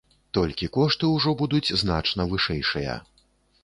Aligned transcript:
Толькі 0.37 0.69
кошты 0.77 1.11
ўжо 1.15 1.35
будуць 1.43 1.75
значна 1.85 2.31
вышэйшыя. 2.35 3.01